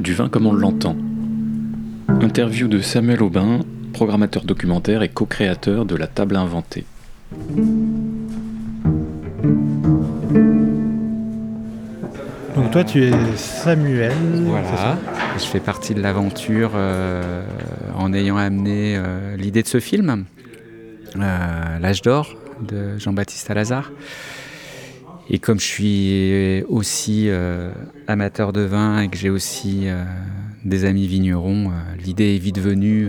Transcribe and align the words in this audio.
Du 0.00 0.14
vin 0.14 0.28
comme 0.28 0.46
on 0.46 0.52
l'entend. 0.52 0.96
Interview 2.20 2.66
de 2.66 2.80
Samuel 2.80 3.22
Aubin, 3.22 3.60
programmateur 3.92 4.44
documentaire 4.44 5.02
et 5.02 5.08
co-créateur 5.08 5.84
de 5.84 5.94
La 5.94 6.06
Table 6.06 6.36
Inventée. 6.36 6.84
Donc 12.56 12.70
toi 12.72 12.84
tu 12.84 13.04
es 13.04 13.12
Samuel. 13.36 14.12
Voilà, 14.44 14.98
je 15.38 15.44
fais 15.44 15.60
partie 15.60 15.94
de 15.94 16.02
l'aventure 16.02 16.72
euh, 16.74 17.44
en 17.96 18.12
ayant 18.12 18.36
amené 18.36 18.96
euh, 18.96 19.36
l'idée 19.36 19.62
de 19.62 19.68
ce 19.68 19.80
film, 19.80 20.24
euh, 21.16 21.78
L'âge 21.78 22.02
d'or 22.02 22.34
de 22.60 22.98
Jean-Baptiste 22.98 23.50
Alazard. 23.50 23.92
Et 25.30 25.38
comme 25.38 25.58
je 25.58 25.64
suis 25.64 26.62
aussi 26.68 27.28
amateur 28.06 28.52
de 28.52 28.60
vin 28.60 29.00
et 29.00 29.08
que 29.08 29.16
j'ai 29.16 29.30
aussi 29.30 29.86
des 30.64 30.84
amis 30.84 31.06
vignerons, 31.06 31.70
l'idée 32.04 32.34
est 32.34 32.38
vite 32.38 32.58
venue 32.58 33.08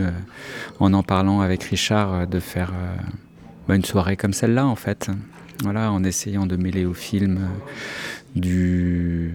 en 0.79 0.93
en 0.93 1.03
parlant 1.03 1.41
avec 1.41 1.63
Richard 1.63 2.27
de 2.27 2.39
faire 2.39 2.73
une 3.67 3.83
soirée 3.83 4.15
comme 4.15 4.33
celle-là 4.33 4.65
en 4.65 4.75
fait. 4.75 5.09
Voilà, 5.63 5.91
en 5.91 6.03
essayant 6.03 6.45
de 6.45 6.55
mêler 6.57 6.85
au 6.85 6.93
film 6.93 7.39
du, 8.35 9.31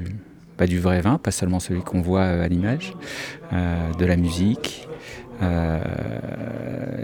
bah, 0.59 0.67
du 0.67 0.79
vrai 0.79 1.01
vin, 1.01 1.19
pas 1.19 1.31
seulement 1.31 1.61
celui 1.61 1.81
qu'on 1.81 2.03
voit 2.03 2.21
euh, 2.21 2.45
à 2.45 2.49
l'image, 2.49 2.95
euh, 3.53 3.93
de 3.95 4.05
la 4.05 4.17
musique, 4.17 4.87
euh, 5.43 5.81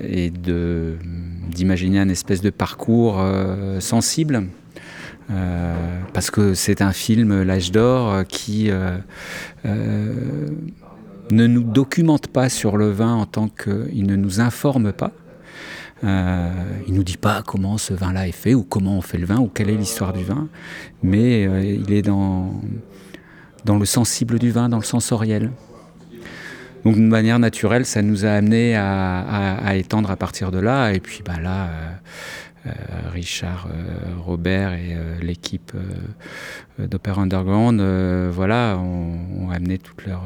et 0.06 0.30
d'imaginer 0.30 1.98
un 1.98 2.10
espèce 2.10 2.42
de 2.42 2.50
parcours 2.50 3.18
sensible. 3.80 4.44
Parce 5.28 6.30
que 6.30 6.54
c'est 6.54 6.82
un 6.82 6.92
film, 6.92 7.42
L'âge 7.42 7.72
d'or, 7.72 8.24
qui 8.28 8.70
ne 9.64 11.46
nous 11.46 11.62
documente 11.62 12.28
pas 12.28 12.48
sur 12.48 12.76
le 12.76 12.90
vin 12.90 13.14
en 13.14 13.26
tant 13.26 13.48
qu'il 13.48 14.06
ne 14.06 14.16
nous 14.16 14.40
informe 14.40 14.92
pas, 14.92 15.12
euh, 16.04 16.50
il 16.86 16.94
nous 16.94 17.02
dit 17.02 17.16
pas 17.16 17.42
comment 17.42 17.78
ce 17.78 17.94
vin-là 17.94 18.28
est 18.28 18.32
fait 18.32 18.54
ou 18.54 18.62
comment 18.62 18.98
on 18.98 19.00
fait 19.00 19.16
le 19.16 19.24
vin 19.24 19.38
ou 19.38 19.48
quelle 19.48 19.70
est 19.70 19.76
l'histoire 19.76 20.12
du 20.12 20.24
vin, 20.24 20.48
mais 21.02 21.46
euh, 21.46 21.64
il 21.64 21.90
est 21.92 22.02
dans, 22.02 22.60
dans 23.64 23.78
le 23.78 23.86
sensible 23.86 24.38
du 24.38 24.50
vin, 24.50 24.68
dans 24.68 24.76
le 24.76 24.84
sensoriel. 24.84 25.50
Donc 26.84 26.94
d'une 26.94 27.08
manière 27.08 27.38
naturelle, 27.38 27.86
ça 27.86 28.02
nous 28.02 28.26
a 28.26 28.30
amené 28.30 28.76
à, 28.76 29.74
étendre 29.74 30.10
à 30.10 30.16
partir 30.16 30.52
de 30.52 30.58
là. 30.58 30.92
Et 30.92 31.00
puis 31.00 31.22
bah, 31.24 31.40
là, 31.42 31.64
euh, 31.64 31.90
Richard, 33.12 33.68
Robert 34.18 34.72
et 34.72 34.96
l'équipe 35.22 35.72
d'Opera 36.78 37.22
Underground, 37.22 37.80
voilà, 38.30 38.78
ont, 38.78 39.44
ont, 39.44 39.50
amené 39.50 39.78
toute 39.78 40.06
leur 40.06 40.22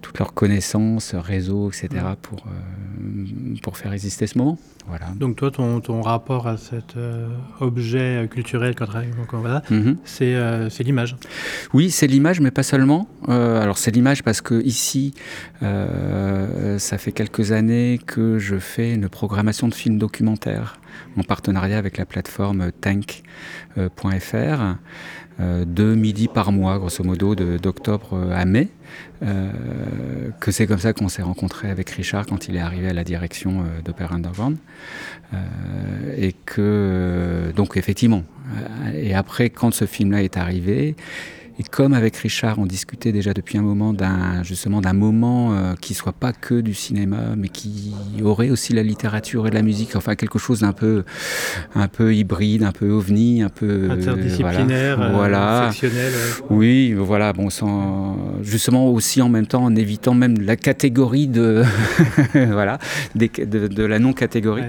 toutes 0.00 0.18
leurs 0.18 0.34
connaissances, 0.34 1.14
réseaux, 1.14 1.68
etc. 1.68 1.88
pour, 2.20 2.46
euh, 2.46 3.54
pour 3.62 3.76
faire 3.76 3.92
exister 3.92 4.26
ce 4.26 4.38
moment. 4.38 4.58
Voilà. 4.88 5.06
Donc 5.16 5.36
toi, 5.36 5.50
ton, 5.50 5.80
ton 5.80 6.02
rapport 6.02 6.48
à 6.48 6.56
cet 6.56 6.96
euh, 6.96 7.28
objet 7.60 8.28
culturel 8.30 8.74
voilà, 9.32 9.62
mhm. 9.70 9.96
euh, 10.22 10.68
c'est 10.68 10.82
l'image 10.82 11.16
Oui, 11.72 11.90
c'est 11.90 12.06
l'image, 12.06 12.40
mais 12.40 12.50
pas 12.50 12.62
seulement. 12.62 13.08
alors 13.28 13.78
c'est 13.78 13.90
l'image 13.90 14.22
parce 14.22 14.40
que 14.40 14.62
ici, 14.62 15.14
ça 15.60 16.98
fait 16.98 17.12
quelques 17.12 17.52
années 17.52 18.00
que 18.04 18.38
je 18.38 18.56
fais 18.58 18.92
une 18.92 19.08
programmation 19.08 19.68
de 19.68 19.74
films 19.74 19.98
documentaires 19.98 20.78
en 21.16 21.22
partenariat 21.22 21.78
avec 21.78 21.98
la 21.98 22.04
plateforme 22.06 22.72
tank.fr. 22.72 23.82
Euh, 25.40 25.64
deux 25.64 25.94
midis 25.94 26.28
par 26.28 26.52
mois, 26.52 26.78
grosso 26.78 27.02
modo, 27.04 27.34
d'octobre 27.34 28.30
à 28.32 28.44
mai. 28.44 28.68
Euh, 29.22 29.50
que 30.40 30.50
c'est 30.50 30.66
comme 30.66 30.78
ça 30.78 30.92
qu'on 30.92 31.08
s'est 31.08 31.22
rencontré 31.22 31.70
avec 31.70 31.88
Richard 31.90 32.26
quand 32.26 32.48
il 32.48 32.56
est 32.56 32.60
arrivé 32.60 32.88
à 32.88 32.92
la 32.92 33.04
direction 33.04 33.60
euh, 33.60 33.80
d'Opera 33.82 34.14
Underground. 34.14 34.56
et 36.18 36.34
que, 36.44 37.52
donc 37.56 37.76
effectivement, 37.76 38.24
et 38.94 39.14
après, 39.14 39.48
quand 39.48 39.72
ce 39.72 39.86
film-là 39.86 40.22
est 40.22 40.36
arrivé, 40.36 40.94
et 41.58 41.62
comme 41.64 41.92
avec 41.92 42.16
Richard, 42.16 42.58
on 42.58 42.66
discutait 42.66 43.12
déjà 43.12 43.34
depuis 43.34 43.58
un 43.58 43.62
moment 43.62 43.92
d'un 43.92 44.42
justement 44.42 44.80
d'un 44.80 44.94
moment 44.94 45.52
euh, 45.52 45.74
qui 45.80 45.92
soit 45.92 46.12
pas 46.12 46.32
que 46.32 46.60
du 46.60 46.72
cinéma, 46.72 47.34
mais 47.36 47.48
qui 47.48 47.92
aurait 48.22 48.50
aussi 48.50 48.72
la 48.72 48.82
littérature 48.82 49.46
et 49.46 49.50
la 49.50 49.62
musique, 49.62 49.94
enfin 49.94 50.14
quelque 50.14 50.38
chose 50.38 50.60
d'un 50.60 50.72
peu 50.72 51.04
un 51.74 51.88
peu 51.88 52.14
hybride, 52.14 52.62
un 52.62 52.72
peu 52.72 52.90
ovni, 52.90 53.42
un 53.42 53.50
peu 53.50 53.66
euh, 53.66 53.90
interdisciplinaire, 53.90 55.00
euh, 55.00 55.12
voilà, 55.12 55.70
sectionnel. 55.70 56.12
Oui, 56.48 56.94
voilà, 56.94 57.32
bon, 57.32 57.50
sans, 57.50 58.16
justement 58.42 58.90
aussi 58.90 59.20
en 59.20 59.28
même 59.28 59.46
temps 59.46 59.64
en 59.64 59.76
évitant 59.76 60.14
même 60.14 60.40
la 60.40 60.56
catégorie 60.56 61.28
de 61.28 61.62
voilà 62.34 62.78
de, 63.14 63.28
de, 63.66 63.84
la 63.84 63.98
non 63.98 64.14
catégorie. 64.14 64.62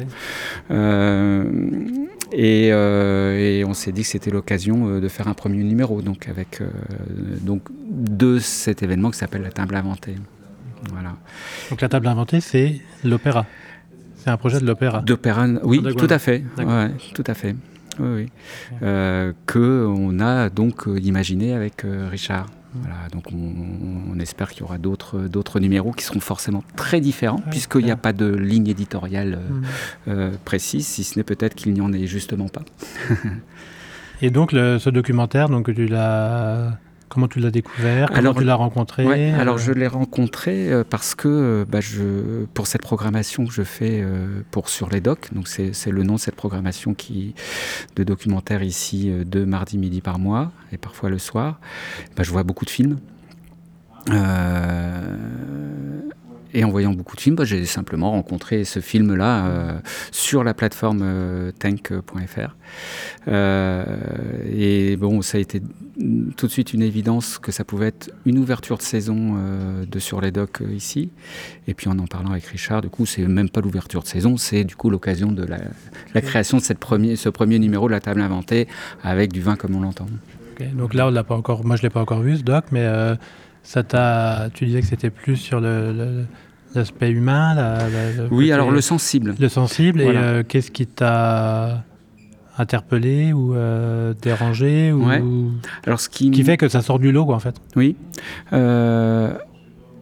Euh, 0.71 1.43
et, 2.33 3.63
on 3.65 3.73
s'est 3.73 3.91
dit 3.91 4.01
que 4.01 4.07
c'était 4.07 4.31
l'occasion 4.31 4.87
euh, 4.87 4.99
de 4.99 5.07
faire 5.07 5.27
un 5.27 5.33
premier 5.33 5.63
numéro, 5.63 6.01
donc 6.01 6.27
avec 6.27 6.61
euh, 6.61 6.67
donc 7.41 7.61
de 7.89 8.39
cet 8.39 8.83
événement 8.83 9.11
qui 9.11 9.17
s'appelle 9.17 9.43
la 9.43 9.51
table 9.51 9.75
inventée. 9.75 10.15
Voilà. 10.91 11.15
Donc 11.69 11.81
la 11.81 11.89
table 11.89 12.07
inventée, 12.07 12.41
c'est 12.41 12.81
l'opéra. 13.03 13.45
C'est 14.17 14.29
un 14.29 14.37
projet 14.37 14.59
de 14.59 14.65
l'opéra. 14.65 15.01
D'opéra, 15.01 15.47
oui, 15.63 15.81
tout 15.95 16.07
à 16.09 16.19
fait. 16.19 16.43
Ouais, 16.57 16.91
tout 17.13 17.23
à 17.27 17.33
fait. 17.33 17.55
Oui, 17.99 18.25
oui. 18.25 18.29
que 19.45 19.85
on 19.87 20.19
a 20.19 20.49
donc 20.49 20.87
imaginé 20.87 21.53
avec 21.53 21.85
Richard. 22.09 22.47
Voilà, 22.75 23.07
donc 23.11 23.25
on, 23.31 24.19
espère 24.19 24.51
qu'il 24.51 24.61
y 24.61 24.63
aura 24.63 24.77
d'autres 24.77 25.59
numéros 25.59 25.91
qui 25.91 26.03
seront 26.05 26.19
forcément 26.19 26.63
très 26.75 27.01
différents, 27.01 27.41
puisqu'il 27.51 27.83
n'y 27.83 27.91
a 27.91 27.97
pas 27.97 28.13
de 28.13 28.25
ligne 28.25 28.67
éditoriale 28.67 29.37
euh, 29.37 29.49
mm. 29.49 29.63
euh, 30.07 30.31
précise, 30.45 30.87
si 30.87 31.03
ce 31.03 31.19
n'est 31.19 31.23
peut-être 31.23 31.55
qu'il 31.55 31.73
n'y 31.73 31.81
en 31.81 31.91
ait 31.91 32.07
justement 32.07 32.47
pas. 32.47 32.63
Et 34.21 34.29
donc 34.29 34.51
ce 34.51 34.89
documentaire, 34.89 35.49
donc 35.49 35.73
tu 35.73 35.87
l'as 35.87 36.77
Comment 37.13 37.27
tu 37.27 37.39
l'as 37.39 37.51
découvert? 37.51 38.07
Comment 38.07 38.19
alors, 38.19 38.35
tu 38.35 38.43
l'as 38.43 38.55
rencontré? 38.55 39.05
euh 39.05 39.39
Alors 39.39 39.59
je 39.59 39.71
l'ai 39.71 39.85
rencontré 39.85 40.71
euh, 40.71 40.83
parce 40.83 41.13
que 41.13 41.27
euh, 41.27 41.65
bah, 41.69 41.79
je, 41.79 42.45
pour 42.55 42.65
cette 42.65 42.81
programmation 42.81 43.45
que 43.45 43.53
je 43.53 43.61
fais 43.61 44.03
pour 44.49 44.67
Sur 44.67 44.89
les 44.89 44.99
Docs, 44.99 45.31
donc 45.31 45.47
c'est 45.47 45.91
le 45.91 46.01
nom 46.01 46.15
de 46.15 46.19
cette 46.19 46.35
programmation 46.35 46.95
qui, 46.95 47.35
de 47.95 48.03
documentaire 48.03 48.63
ici 48.63 49.11
de 49.11 49.45
mardi 49.45 49.77
midi 49.77 50.01
par 50.01 50.17
mois 50.17 50.51
et 50.71 50.77
parfois 50.77 51.11
le 51.11 51.19
soir, 51.19 51.59
bah, 52.17 52.23
je 52.23 52.31
vois 52.31 52.41
beaucoup 52.41 52.65
de 52.65 52.71
films. 52.71 52.97
Et 56.53 56.63
en 56.63 56.69
voyant 56.69 56.93
beaucoup 56.93 57.15
de 57.15 57.21
films, 57.21 57.35
bah, 57.35 57.45
j'ai 57.45 57.65
simplement 57.65 58.11
rencontré 58.11 58.63
ce 58.63 58.79
film-là 58.79 59.45
euh, 59.45 59.79
sur 60.11 60.43
la 60.43 60.53
plateforme 60.53 61.01
euh, 61.03 61.51
tank.fr. 61.57 62.55
Euh, 63.27 63.85
et 64.51 64.95
bon, 64.97 65.23
ça 65.23 65.39
a 65.39 65.41
été 65.41 65.61
tout 66.37 66.47
de 66.47 66.51
suite 66.51 66.73
une 66.73 66.83
évidence 66.83 67.39
que 67.39 67.51
ça 67.51 67.63
pouvait 67.63 67.87
être 67.87 68.11
une 68.25 68.37
ouverture 68.37 68.77
de 68.77 68.83
saison 68.83 69.35
de 69.87 69.99
Sur 69.99 70.21
les 70.21 70.31
Docs 70.31 70.61
ici. 70.71 71.09
Et 71.67 71.73
puis 71.73 71.87
en 71.87 71.97
en 71.99 72.07
parlant 72.07 72.31
avec 72.31 72.45
Richard, 72.45 72.81
du 72.81 72.89
coup, 72.89 73.05
c'est 73.05 73.25
même 73.25 73.49
pas 73.49 73.61
l'ouverture 73.61 74.03
de 74.03 74.07
saison, 74.07 74.37
c'est 74.37 74.63
du 74.63 74.75
coup 74.75 74.89
l'occasion 74.89 75.31
de 75.31 75.45
la, 75.45 76.21
création 76.21 76.57
de 76.57 76.63
cette 76.63 76.79
premier, 76.79 77.15
ce 77.15 77.29
premier 77.29 77.59
numéro 77.59 77.87
de 77.87 77.91
la 77.91 77.99
table 77.99 78.21
inventée 78.21 78.67
avec 79.03 79.31
du 79.31 79.41
vin 79.41 79.55
comme 79.55 79.75
on 79.75 79.81
l'entend. 79.81 80.07
Donc 80.73 80.93
là, 80.93 81.07
on 81.07 81.11
l'a 81.11 81.23
pas 81.23 81.35
encore, 81.35 81.65
moi 81.65 81.75
je 81.75 81.81
l'ai 81.83 81.89
pas 81.89 82.01
encore 82.01 82.21
vu 82.21 82.37
ce 82.37 82.43
doc, 82.43 82.65
mais 82.71 82.87
ça 83.63 83.83
t'a, 83.83 84.49
tu 84.53 84.65
disais 84.65 84.81
que 84.81 84.87
c'était 84.87 85.09
plus 85.09 85.37
sur 85.37 85.59
le, 85.59 86.25
l'aspect 86.75 87.11
humain 87.11 87.77
Oui, 88.31 88.51
alors 88.51 88.71
le 88.71 88.81
sensible. 88.81 89.35
Le 89.39 89.49
sensible, 89.49 90.01
et 90.01 90.07
euh, 90.07 90.43
qu'est-ce 90.47 90.71
qui 90.71 90.85
t'a 90.85 91.83
interpellé 92.57 93.33
ou 93.33 93.55
euh, 93.55 94.13
dérangé 94.21 94.91
ou, 94.91 95.05
alors 95.85 95.99
ce 95.99 96.09
qui, 96.09 96.29
qui 96.29 96.43
fait 96.43 96.57
que 96.57 96.67
ça 96.67 96.81
sort 96.81 96.99
du 96.99 97.11
lot, 97.11 97.25
quoi, 97.25 97.35
en 97.35 97.39
fait 97.39 97.55
Oui. 97.75 97.95
Euh, 98.51 99.33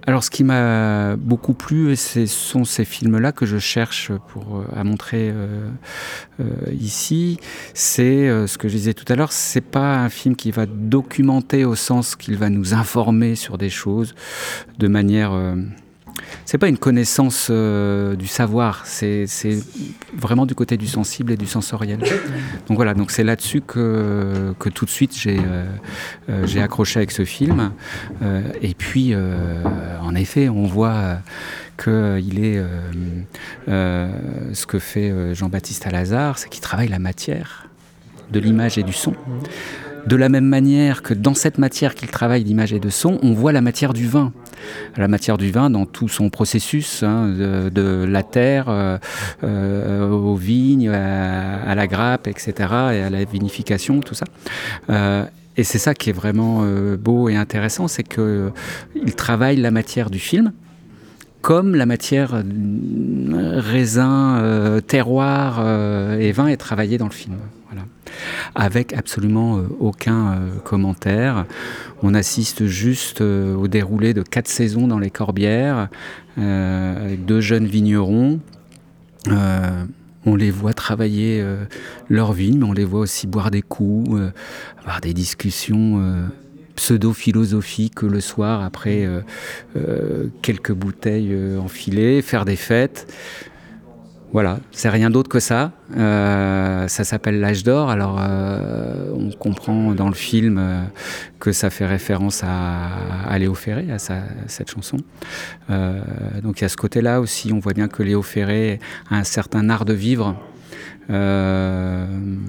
alors, 0.08 0.24
ce 0.24 0.32
qui 0.32 0.44
m'a 0.44 1.16
beaucoup 1.16 1.54
plu, 1.54 1.96
ce 1.96 2.26
sont 2.26 2.64
ces 2.64 2.86
films-là 2.86 3.32
que 3.32 3.46
je 3.46 3.60
cherche 3.60 4.12
pour, 4.30 4.64
à 4.76 4.84
montrer 4.84 5.32
ici. 6.72 7.40
C'est 7.74 8.28
ce 8.48 8.58
que 8.58 8.68
je 8.68 8.76
disais 8.76 8.94
tout 8.94 9.06
à 9.12 9.16
l'heure, 9.16 9.32
c'est 9.32 9.62
pas 9.62 10.00
un 10.00 10.10
film 10.10 10.36
qui 10.36 10.50
va 10.52 10.66
documenter 10.66 11.66
au 11.66 11.76
sens 11.76 12.16
qu'il 12.16 12.36
va 12.38 12.50
nous 12.50 12.74
informer 12.74 13.36
sur 13.36 13.58
des 13.58 13.70
choses 13.70 14.16
de 14.80 14.88
manière 14.88 15.34
c'est 16.46 16.58
pas 16.58 16.68
une 16.68 16.78
connaissance 16.78 17.48
euh, 17.50 18.16
du 18.16 18.28
savoir, 18.28 18.86
c'est 18.86 19.26
vraiment 20.14 20.46
du 20.46 20.56
côté 20.56 20.78
du 20.78 20.88
sensible 20.88 21.32
et 21.32 21.38
du 21.38 21.48
sensoriel. 21.48 22.00
Donc 22.68 22.78
voilà, 22.78 22.94
donc 22.94 23.12
c'est 23.12 23.24
là-dessus 23.24 23.62
que, 23.62 24.54
tout 24.74 24.86
de 24.86 24.90
suite 24.90 25.16
j'ai 25.18 25.40
euh, 25.40 25.66
euh, 26.30 26.46
j'ai 26.46 26.62
accroché 26.62 27.00
avec 27.00 27.12
ce 27.12 27.26
film. 27.26 27.72
et 28.62 28.74
puis, 28.74 29.14
en 29.16 30.16
effet, 30.16 30.50
on 30.50 30.66
voit 30.66 31.20
qu'il 31.78 32.44
est 32.44 32.62
ce 33.68 34.66
que 34.66 34.80
fait 34.80 35.34
Jean-Baptiste 35.34 35.88
Alazard, 35.88 36.38
c'est 36.38 36.50
qu'il 36.50 36.62
travaille 36.62 36.90
la 36.90 37.00
matière 37.00 37.68
de 38.32 38.40
l'image 38.40 38.78
et 38.78 38.84
du 38.84 38.94
son 38.94 39.14
De 40.08 40.16
la 40.16 40.30
même 40.30 40.46
manière 40.46 41.02
que 41.02 41.14
dans 41.14 41.34
cette 41.34 41.58
matière 41.58 41.96
qu'il 41.96 42.10
travaille 42.10 42.44
d'image 42.44 42.74
et 42.74 42.80
de 42.80 42.90
son, 42.90 43.20
on 43.24 43.34
voit 43.34 43.52
la 43.52 43.62
matière 43.62 43.94
du 43.94 44.08
vin. 44.08 44.32
La 44.98 45.08
matière 45.08 45.38
du 45.38 45.52
vin 45.52 45.70
dans 45.70 45.86
tout 45.86 46.10
son 46.10 46.30
processus, 46.30 47.04
hein, 47.04 47.28
de, 47.28 48.06
la 48.08 48.24
terre 48.24 48.66
euh, 48.70 48.98
euh, 49.44 50.10
aux 50.10 50.36
vignes, 50.36 50.90
à, 50.90 51.76
la 51.76 51.88
grappe, 51.88 52.28
etc., 52.28 52.54
et 52.94 53.02
à 53.02 53.10
la 53.10 53.24
vinification, 53.24 54.00
tout 54.02 54.16
ça. 54.16 54.26
Euh, 54.90 55.26
et 55.58 55.64
c'est 55.64 55.80
ça 55.80 55.94
qui 55.94 56.10
est 56.10 56.14
vraiment 56.14 56.66
beau 56.98 57.28
et 57.28 57.36
intéressant, 57.36 57.90
c'est 57.90 58.04
qu'il 58.04 59.16
travaille 59.18 59.58
la 59.58 59.70
matière 59.70 60.10
du 60.10 60.20
film, 60.20 60.54
comme 61.42 61.76
la 61.76 61.86
matière 61.86 62.42
raisin, 63.58 64.80
terroir 64.88 65.60
et 66.18 66.32
vin 66.32 66.48
est 66.48 66.58
travaillée 66.58 66.98
dans 66.98 67.06
le 67.06 67.12
film 67.12 67.36
avec 68.56 68.94
absolument 68.94 69.58
euh, 69.58 69.68
aucun 69.80 70.34
euh, 70.34 70.50
commentaire. 70.64 71.46
On 72.04 72.14
assiste 72.14 72.66
juste 72.66 73.22
euh, 73.22 73.56
au 73.56 73.68
déroulé 73.68 74.14
de 74.14 74.22
quatre 74.22 74.48
saisons 74.48 74.88
dans 74.88 75.00
les 75.00 75.10
Corbières, 75.10 75.90
avec 76.38 77.26
deux 77.26 77.42
jeunes 77.42 77.66
vignerons. 77.66 78.40
on 79.28 80.36
les 80.36 80.50
voit 80.50 80.74
travailler 80.74 81.46
leur 82.10 82.32
vigne, 82.32 82.60
mais 82.60 82.66
on 82.66 82.72
les 82.72 82.86
voit 82.86 83.02
aussi 83.02 83.28
boire 83.28 83.52
des 83.52 83.62
coups, 83.62 84.18
avoir 84.80 85.02
des 85.02 85.14
discussions 85.14 86.02
pseudo-philosophiques 86.76 88.02
le 88.02 88.22
soir 88.22 88.64
après 88.64 89.08
quelques 90.42 90.72
bouteilles 90.72 91.38
enfilées, 91.58 92.22
faire 92.22 92.46
des 92.46 92.56
fêtes. 92.56 93.14
Voilà, 94.34 94.60
c'est 94.72 94.88
rien 94.88 95.10
d'autre 95.10 95.30
que 95.30 95.42
ça. 95.42 95.74
Euh, 95.98 96.88
ça 96.88 97.04
s'appelle 97.04 97.42
l'âge 97.42 97.64
d'or. 97.64 97.90
Alors, 97.90 98.18
euh, 98.22 99.12
on 99.14 99.30
comprend 99.32 99.94
dans 99.94 100.08
le 100.08 100.14
film 100.14 100.58
euh, 100.58 100.84
que 101.40 101.52
ça 101.52 101.70
fait 101.70 101.86
référence 101.86 102.42
à, 102.46 103.38
Léo 103.38 103.54
Ferré, 103.54 103.92
à, 103.92 103.98
cette 104.00 104.72
chanson. 104.72 104.98
donc, 105.70 106.60
il 106.60 106.62
y 106.62 106.66
a 106.66 106.70
ce 106.70 106.78
côté-là 106.78 107.20
aussi. 107.20 107.52
On 107.52 107.60
voit 107.60 107.74
bien 107.74 107.90
que 107.90 108.04
Léo 108.04 108.22
Ferré 108.22 108.80
a 109.10 109.18
un 109.18 109.26
certain 109.26 109.70
art 109.70 109.84
de 109.84 109.94
vivre, 109.94 110.38
une 111.10 112.40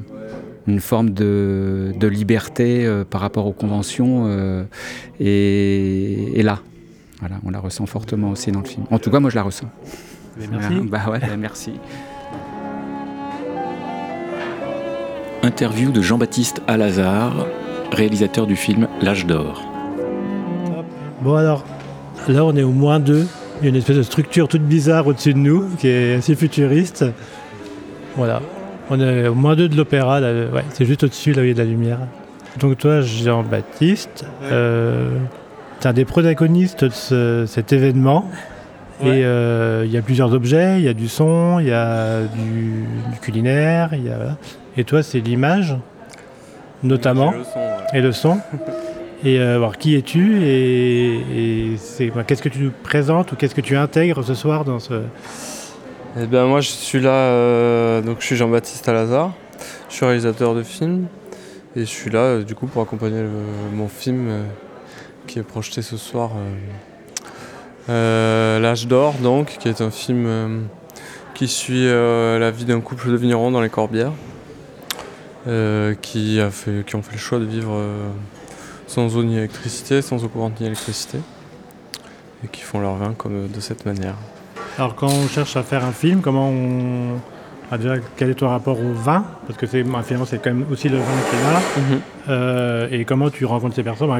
forme 0.79 1.11
de, 1.11 1.93
liberté 2.01 2.89
par 3.11 3.21
rapport 3.21 3.47
aux 3.47 3.53
conventions. 3.53 4.67
Et, 5.19 6.39
et 6.39 6.43
là, 6.43 6.61
voilà, 7.19 7.37
on 7.45 7.51
la 7.51 7.59
ressent 7.59 7.87
fortement 7.87 8.31
aussi 8.31 8.53
dans 8.53 8.61
le 8.61 8.69
film. 8.69 8.85
En 8.91 9.01
tout 9.01 9.11
cas, 9.11 9.19
moi, 9.19 9.31
je 9.31 9.37
la 9.37 9.43
ressens. 9.43 9.69
Merci. 10.37 10.75
bah 10.85 11.01
ouais, 11.11 11.19
bah 11.19 11.37
merci. 11.39 11.73
Interview 15.43 15.91
de 15.91 16.01
Jean-Baptiste 16.01 16.63
Alazard, 16.69 17.47
réalisateur 17.91 18.47
du 18.47 18.57
film 18.57 18.89
L'âge 19.01 19.27
d'or. 19.27 19.63
Bon 21.21 21.35
alors, 21.35 21.65
là 22.29 22.45
on 22.45 22.55
est 22.57 22.63
au 22.63 22.71
moins 22.71 23.01
2. 23.01 23.27
Il 23.61 23.65
y 23.65 23.67
a 23.67 23.71
une 23.71 23.77
espèce 23.77 23.97
de 23.97 24.03
structure 24.03 24.49
toute 24.49 24.63
bizarre 24.63 25.07
au-dessus 25.07 25.35
de 25.35 25.39
nous, 25.39 25.69
qui 25.79 25.89
est 25.89 26.15
assez 26.15 26.35
futuriste. 26.35 27.05
Voilà. 28.17 28.41
On 28.91 29.01
est 29.01 29.29
au 29.29 29.35
moins 29.35 29.55
2 29.55 29.69
de 29.69 29.77
l'opéra, 29.77 30.21
ouais, 30.21 30.65
c'est 30.71 30.85
juste 30.85 31.05
au-dessus, 31.05 31.33
là 31.33 31.43
où 31.43 31.45
il 31.45 31.49
y 31.49 31.51
a 31.53 31.55
de 31.55 31.59
la 31.61 31.65
lumière. 31.65 31.99
Donc 32.59 32.79
toi, 32.79 33.01
Jean-Baptiste, 33.01 34.27
euh, 34.45 35.11
tu 35.81 35.87
es 35.87 35.91
un 35.91 35.93
des 35.93 36.05
protagonistes 36.05 36.85
de 36.85 37.45
cet 37.47 37.73
événement. 37.73 38.29
Et 39.05 39.25
euh, 39.25 39.85
il 39.85 39.93
y 39.93 39.97
a 39.97 40.03
plusieurs 40.03 40.33
objets, 40.33 40.79
il 40.79 40.85
y 40.85 40.89
a 40.89 40.95
du 40.95 41.09
son, 41.09 41.59
il 41.59 41.69
y 41.69 41.73
a 41.73 42.23
du, 42.23 42.85
culinaire, 43.21 43.95
y 43.95 44.09
a, 44.09 44.37
et 44.77 44.85
toi 44.85 45.03
c'est 45.03 45.21
l'image, 45.21 45.77
notamment, 46.83 47.33
et 47.93 48.01
le 48.01 48.13
son. 48.13 48.39
Et 49.25 49.39
euh, 49.39 49.55
alors, 49.55 49.79
qui 49.79 49.95
es-tu 49.95 50.43
et, 50.43 51.77
qu'est-ce 52.27 52.43
que 52.43 52.49
tu 52.49 52.59
nous 52.59 52.73
présentes 52.83 53.31
ou 53.31 53.37
qu'est-ce 53.37 53.55
que 53.55 53.61
tu 53.61 53.77
intègres 53.77 54.25
ce 54.25 54.35
soir 54.35 54.65
dans 54.65 54.81
ce... 54.81 54.95
Eh 56.21 56.27
bien 56.27 56.45
moi 56.47 56.61
je 56.61 56.71
suis 56.71 56.99
là, 56.99 57.11
euh, 57.11 58.03
donc 58.03 58.17
je 58.19 58.27
suis 58.27 58.35
Jean-Baptiste 58.35 58.89
Alazar, 58.89 59.33
je 59.89 59.95
suis 59.95 60.05
réalisateur 60.05 60.57
de 60.57 60.65
films. 60.65 61.07
Et 61.77 61.83
je 61.83 61.87
suis 61.87 62.11
là 62.11 62.43
du 62.43 62.57
coup 62.57 62.67
pour 62.67 62.83
accompagner 62.83 63.23
mon 63.73 63.87
film 63.87 64.29
qui 65.27 65.39
est 65.39 65.43
projeté 65.43 65.83
ce 65.83 65.97
soir 65.97 66.33
euh, 66.37 66.55
L'âge 67.89 68.87
d'or, 68.87 69.15
donc, 69.15 69.57
qui 69.59 69.69
est 69.69 69.81
un 69.81 69.91
film 69.91 70.25
euh, 70.27 70.61
qui 71.35 71.49
suit 71.49 71.87
euh, 71.87 72.39
la 72.39 72.51
vie 72.51 72.65
d'un 72.65 72.81
couple 72.81 73.11
de 73.11 73.17
vignerons 73.17 73.51
dans 73.51 73.61
les 73.61 73.71
Corbières, 73.71 74.13
qui, 76.03 76.41
a 76.41 76.51
fait, 76.51 76.85
qui 76.87 76.95
ont 76.95 77.03
fait 77.03 77.15
le 77.15 77.19
choix 77.19 77.41
de 77.41 77.45
vivre 77.45 77.77
sans 78.87 79.17
eau 79.17 79.25
ni 79.25 79.37
électricité, 79.37 80.01
sans 80.01 80.23
eau 80.25 80.29
courante 80.29 80.61
ni 80.61 80.67
électricité, 80.67 81.19
et 82.45 82.49
qui 82.49 82.61
font 82.61 82.79
leur 82.79 82.95
vin 82.95 83.15
comme 83.17 83.49
de 83.49 83.61
cette 83.61 83.85
manière. 83.85 84.15
Alors 84.79 84.95
quand 84.95 85.09
on 85.09 85.27
cherche 85.27 85.57
à 85.57 85.65
faire 85.65 85.85
un 85.85 85.93
film, 85.93 86.21
comment 86.21 86.49
on, 86.49 87.19
ah, 87.75 87.79
déjà, 87.79 87.95
quel 88.19 88.29
est 88.29 88.35
ton 88.35 88.49
rapport 88.49 88.79
au 88.79 88.93
vin? 88.93 89.25
Parce 89.47 89.59
que 89.59 89.65
c'est, 89.65 89.83
finalement, 89.83 90.27
c'est 90.27 90.43
quand 90.43 90.53
même 90.53 90.67
aussi 90.71 90.91
le 90.91 90.99
vin 90.99 91.05
qui 91.31 91.37
est 91.37 91.41
là. 91.41 91.61
Mhm. 91.79 92.01
Euh, 92.29 92.89
et 92.91 93.07
comment 93.07 93.31
tu 93.31 93.47
rencontres 93.47 93.77
ces 93.77 93.83
personnes? 93.83 94.11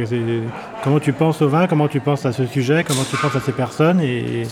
Comment 0.83 1.01
tu 1.01 1.13
penses 1.13 1.43
au 1.43 1.51
vin? 1.51 1.67
Comment 1.67 1.87
tu 1.87 2.01
penses 2.01 2.25
à 2.25 2.33
ce 2.33 2.47
sujet? 2.47 2.83
Comment 2.83 3.05
tu 3.05 3.15
penses 3.19 3.37
à 3.37 3.41
ces 3.41 3.53
personnes? 3.53 4.01
Et, 4.01 4.47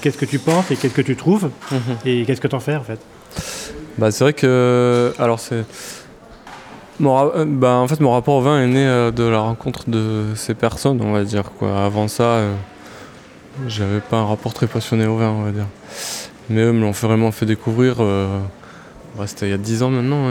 qu'est-ce 0.00 0.16
que 0.16 0.24
tu 0.24 0.38
penses? 0.38 0.70
Et 0.70 0.76
qu'est-ce 0.76 0.94
que 0.94 1.02
tu 1.02 1.16
trouves? 1.16 1.50
Mhm. 1.72 1.78
Et 2.04 2.24
qu'est-ce 2.24 2.40
que 2.40 2.46
tu 2.46 2.54
en 2.54 2.60
fais, 2.60 2.76
en 2.76 2.84
fait? 2.84 3.00
Bah, 3.98 4.12
C'est 4.12 4.22
vrai 4.22 4.34
que... 4.34 5.12
Alors, 5.18 5.40
c'est... 5.40 5.64
Mon, 7.00 7.28
euh, 7.34 7.44
bah, 7.44 7.74
en 7.74 7.88
fait, 7.88 7.98
mon 7.98 8.12
rapport 8.12 8.36
au 8.36 8.42
vin 8.42 8.62
est 8.62 8.68
né 8.68 8.86
euh, 8.86 9.10
de 9.10 9.24
la 9.24 9.40
rencontre 9.40 9.90
de 9.90 10.26
ces 10.36 10.54
personnes, 10.54 11.00
on 11.02 11.10
va 11.10 11.24
dire. 11.24 11.50
Quoi. 11.58 11.84
Avant 11.84 12.06
ça, 12.06 12.42
j'avais 13.66 13.98
pas 13.98 14.18
un 14.18 14.26
rapport 14.26 14.54
très 14.54 14.68
passionné 14.68 15.06
au 15.06 15.16
vin, 15.16 15.30
on 15.30 15.42
va 15.42 15.50
dire. 15.50 15.66
Mais 16.52 16.60
eux 16.60 16.72
me 16.72 16.82
l'ont 16.82 16.90
vraiment 16.90 17.32
fait 17.32 17.46
découvrir. 17.46 17.96
Euh, 18.00 18.38
c'était 19.24 19.46
il 19.46 19.50
y 19.50 19.54
a 19.54 19.58
10 19.58 19.82
ans 19.82 19.90
maintenant. 19.90 20.30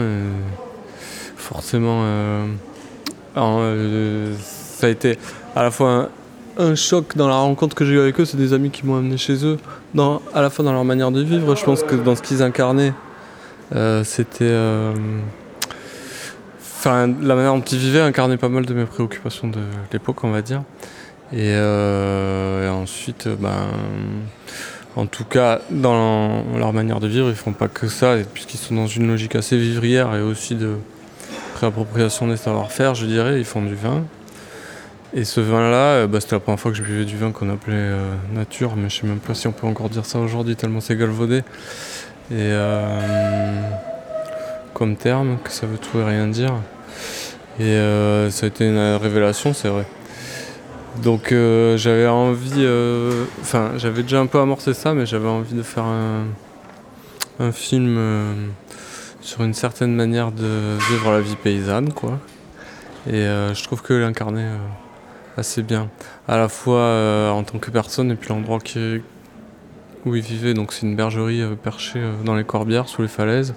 forcément, 1.36 2.02
euh, 2.04 2.46
euh, 3.36 4.34
ça 4.38 4.86
a 4.86 4.90
été 4.90 5.18
à 5.56 5.64
la 5.64 5.72
fois 5.72 6.10
un, 6.58 6.74
choc 6.76 7.16
dans 7.16 7.26
la 7.26 7.34
rencontre 7.34 7.74
que 7.74 7.84
j'ai 7.84 7.94
eue 7.94 8.00
avec 8.00 8.20
eux. 8.20 8.24
C'est 8.24 8.36
des 8.36 8.52
amis 8.52 8.70
qui 8.70 8.86
m'ont 8.86 8.96
amené 8.96 9.16
chez 9.16 9.44
eux, 9.44 9.58
dans, 9.94 10.22
à 10.32 10.42
la 10.42 10.50
fois 10.50 10.64
dans 10.64 10.72
leur 10.72 10.84
manière 10.84 11.10
de 11.10 11.22
vivre. 11.22 11.56
Je 11.56 11.64
pense 11.64 11.82
que 11.82 11.96
dans 11.96 12.14
ce 12.14 12.22
qu'ils 12.22 12.42
incarnaient, 12.42 12.94
c'était. 14.04 14.54
Enfin, 16.78 17.12
la 17.20 17.34
manière 17.34 17.54
dont 17.54 17.60
ils 17.62 17.78
vivaient 17.78 18.00
incarnait 18.00 18.36
pas 18.36 18.48
mal 18.48 18.64
de 18.64 18.74
mes 18.74 18.84
préoccupations 18.84 19.48
de 19.48 19.60
l'époque, 19.92 20.22
on 20.22 20.30
va 20.30 20.42
dire. 20.42 20.62
Et, 21.32 21.48
et 21.48 22.68
ensuite, 22.68 23.26
ben 23.26 23.66
en 24.96 25.06
tout 25.06 25.24
cas, 25.24 25.60
dans 25.70 26.44
leur 26.56 26.72
manière 26.72 27.00
de 27.00 27.08
vivre, 27.08 27.28
ils 27.30 27.34
font 27.34 27.52
pas 27.52 27.68
que 27.68 27.88
ça, 27.88 28.16
puisqu'ils 28.32 28.58
sont 28.58 28.74
dans 28.74 28.86
une 28.86 29.08
logique 29.08 29.34
assez 29.36 29.56
vivrière 29.56 30.14
et 30.14 30.20
aussi 30.20 30.54
de 30.54 30.76
réappropriation 31.60 32.28
des 32.28 32.36
savoir-faire, 32.36 32.94
je 32.94 33.06
dirais, 33.06 33.38
ils 33.38 33.44
font 33.44 33.62
du 33.62 33.74
vin. 33.74 34.04
Et 35.14 35.24
ce 35.24 35.40
vin-là, 35.40 35.76
euh, 35.76 36.06
bah, 36.06 36.20
c'était 36.20 36.36
la 36.36 36.40
première 36.40 36.58
fois 36.58 36.70
que 36.70 36.76
je 36.76 36.82
buvais 36.82 37.04
du 37.04 37.16
vin 37.16 37.32
qu'on 37.32 37.50
appelait 37.50 37.74
euh, 37.76 38.14
nature, 38.32 38.76
mais 38.76 38.88
je 38.88 39.00
sais 39.00 39.06
même 39.06 39.18
pas 39.18 39.34
si 39.34 39.46
on 39.46 39.52
peut 39.52 39.66
encore 39.66 39.90
dire 39.90 40.06
ça 40.06 40.18
aujourd'hui, 40.18 40.56
tellement 40.56 40.80
c'est 40.80 40.96
galvaudé. 40.96 41.38
Et 42.30 42.32
euh, 42.32 43.60
comme 44.72 44.96
terme, 44.96 45.38
que 45.44 45.50
ça 45.50 45.66
veut 45.66 45.76
tout 45.76 45.98
et 45.98 46.04
rien 46.04 46.28
dire. 46.28 46.54
Et 47.60 47.76
ça 48.30 48.46
a 48.46 48.48
été 48.48 48.66
une 48.66 48.96
révélation, 48.96 49.52
c'est 49.52 49.68
vrai. 49.68 49.84
Donc 51.00 51.32
euh, 51.32 51.76
j'avais 51.78 52.06
envie, 52.06 52.52
euh, 52.58 53.24
enfin 53.40 53.72
j'avais 53.76 54.02
déjà 54.02 54.20
un 54.20 54.26
peu 54.26 54.38
amorcé 54.38 54.74
ça, 54.74 54.92
mais 54.92 55.06
j'avais 55.06 55.28
envie 55.28 55.54
de 55.54 55.62
faire 55.62 55.84
un, 55.84 56.26
film 57.50 57.96
euh, 57.98 58.34
sur 59.20 59.42
une 59.42 59.54
certaine 59.54 59.94
manière 59.94 60.30
de 60.30 60.76
vivre 60.90 61.10
la 61.10 61.20
vie 61.20 61.34
paysanne, 61.34 61.92
quoi. 61.92 62.20
Et 63.08 63.24
je 63.24 63.62
trouve 63.64 63.82
que 63.82 63.94
l'incarner 63.94 64.48
assez 65.36 65.62
bien, 65.62 65.88
à 66.28 66.36
la 66.36 66.48
fois 66.48 67.32
en 67.32 67.42
tant 67.42 67.58
que 67.58 67.72
personne 67.72 68.12
et 68.12 68.14
puis 68.14 68.28
l'endroit 68.28 68.60
où 70.06 70.14
il 70.14 70.22
vivait. 70.22 70.54
Donc 70.54 70.72
c'est 70.72 70.86
une 70.86 70.94
bergerie 70.94 71.42
perchée 71.60 72.00
dans 72.24 72.36
les 72.36 72.44
Corbières, 72.44 72.86
sous 72.86 73.02
les 73.02 73.08
falaises 73.08 73.54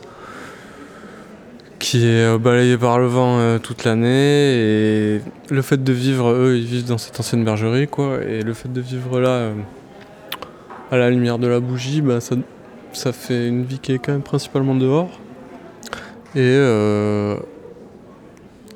qui 1.95 2.07
est 2.07 2.25
euh, 2.25 2.37
balayé 2.37 2.77
par 2.77 2.99
le 2.99 3.07
vent 3.07 3.39
euh, 3.39 3.57
toute 3.57 3.85
l'année 3.85 4.09
et 4.09 5.21
le 5.49 5.61
fait 5.61 5.81
de 5.81 5.93
vivre, 5.93 6.29
eux 6.31 6.57
ils 6.57 6.65
vivent 6.65 6.87
dans 6.87 6.97
cette 6.97 7.17
ancienne 7.21 7.45
bergerie 7.45 7.87
quoi, 7.87 8.21
et 8.21 8.41
le 8.41 8.53
fait 8.53 8.71
de 8.71 8.81
vivre 8.81 9.21
là 9.21 9.29
euh, 9.29 9.53
à 10.91 10.97
la 10.97 11.09
lumière 11.09 11.39
de 11.39 11.47
la 11.47 11.61
bougie, 11.61 12.01
bah, 12.01 12.19
ça, 12.19 12.35
ça 12.91 13.13
fait 13.13 13.47
une 13.47 13.63
vie 13.63 13.79
qui 13.79 13.93
est 13.93 13.99
quand 13.99 14.11
même 14.11 14.23
principalement 14.23 14.75
dehors 14.75 15.09
et 16.35 16.59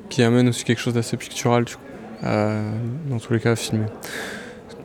qui 0.08 0.22
amène 0.22 0.48
aussi 0.48 0.64
quelque 0.64 0.80
chose 0.80 0.94
d'assez 0.94 1.18
pictural 1.18 1.66
dans 2.22 3.18
tous 3.22 3.34
les 3.34 3.40
cas 3.40 3.52
à 3.52 3.56
filmer. 3.56 3.84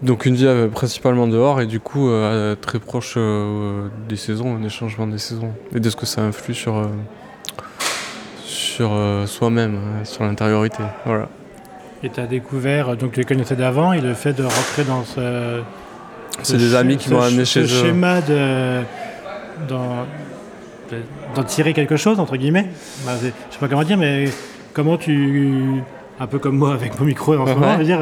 Donc 0.01 0.25
une 0.25 0.35
vie 0.35 0.49
principalement 0.73 1.27
dehors 1.27 1.61
et 1.61 1.67
du 1.67 1.79
coup 1.79 2.09
très 2.59 2.79
proche 2.79 3.17
des 4.09 4.17
saisons, 4.17 4.59
des 4.59 4.69
changements 4.69 5.07
des 5.07 5.19
saisons 5.19 5.53
et 5.73 5.79
de 5.79 5.89
ce 5.89 5.95
que 5.95 6.05
ça 6.05 6.21
influe 6.21 6.53
sur 6.53 6.85
sur 8.75 8.91
soi-même, 9.25 9.79
sur 10.03 10.23
l'intériorité. 10.23 10.83
Voilà. 11.05 11.29
Et 12.03 12.09
tu 12.09 12.19
as 12.19 12.27
découvert, 12.27 12.97
donc 12.97 13.13
tu 13.13 13.21
les 13.21 13.25
connaissais 13.25 13.55
d'avant, 13.55 13.93
et 13.93 14.01
le 14.01 14.13
fait 14.13 14.33
de 14.33 14.43
rentrer 14.43 14.83
dans 14.83 15.03
ce. 15.03 15.61
C'est 16.43 16.57
des 16.57 16.75
amis 16.75 16.97
qui 16.97 17.09
m'ont 17.09 17.21
amené 17.21 17.45
chez 17.45 17.61
eux. 17.61 17.67
Ce 17.67 17.85
schéma 17.85 18.21
de. 18.21 18.81
d'en 19.67 21.43
tirer 21.43 21.73
quelque 21.73 21.97
chose, 21.97 22.19
entre 22.19 22.35
guillemets. 22.35 22.67
Bah, 23.05 23.13
je 23.21 23.27
sais 23.27 23.59
pas 23.59 23.67
comment 23.67 23.83
dire, 23.83 23.97
mais 23.97 24.25
comment 24.73 24.97
tu. 24.97 25.81
Un 26.19 26.27
peu 26.27 26.39
comme 26.39 26.57
moi 26.57 26.73
avec 26.73 26.99
mon 26.99 27.05
micro 27.05 27.35
en 27.35 27.45
ce 27.45 27.53
moment, 27.53 27.77
dire. 27.77 27.99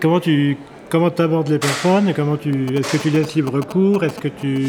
comment 0.00 0.20
tu 0.20 0.56
Comment 0.90 1.10
tu 1.10 1.20
abordes 1.20 1.48
les 1.48 1.58
personnes 1.58 2.12
Comment 2.16 2.38
tu 2.38 2.74
Est-ce 2.74 2.96
que 2.96 3.02
tu 3.02 3.10
laisses 3.10 3.34
libre 3.34 3.60
cours? 3.60 4.04
Est-ce 4.04 4.18
que 4.18 4.28
tu 4.28 4.66